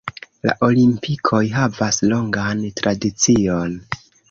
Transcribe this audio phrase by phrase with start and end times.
[0.47, 3.79] La Olimpikoj havas longan tradicion.